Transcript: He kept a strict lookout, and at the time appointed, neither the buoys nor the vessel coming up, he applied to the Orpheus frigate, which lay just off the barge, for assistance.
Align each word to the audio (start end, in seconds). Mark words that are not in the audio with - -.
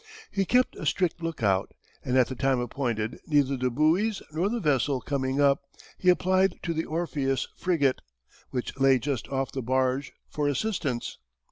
He 0.31 0.45
kept 0.45 0.75
a 0.77 0.85
strict 0.87 1.21
lookout, 1.21 1.75
and 2.03 2.17
at 2.17 2.25
the 2.27 2.33
time 2.33 2.59
appointed, 2.59 3.19
neither 3.27 3.55
the 3.55 3.69
buoys 3.69 4.23
nor 4.31 4.49
the 4.49 4.59
vessel 4.59 4.99
coming 4.99 5.39
up, 5.39 5.61
he 5.99 6.09
applied 6.09 6.55
to 6.63 6.73
the 6.73 6.85
Orpheus 6.85 7.47
frigate, 7.55 8.01
which 8.49 8.75
lay 8.79 8.97
just 8.97 9.27
off 9.29 9.51
the 9.51 9.61
barge, 9.61 10.11
for 10.27 10.47
assistance. 10.47 11.19